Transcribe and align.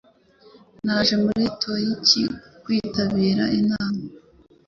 Naje 0.85 1.15
muri 1.23 1.43
Tokiyo 1.61 2.27
kwitabira 2.63 3.43
inama. 3.59 4.03